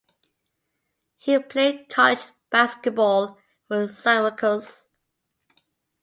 [1.17, 4.89] He played college basketball for Syracuse.